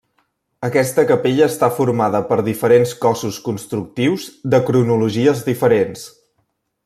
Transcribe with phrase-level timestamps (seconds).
[0.67, 6.09] Aquesta capella està formada per diferents cossos constructius de cronologies diferents.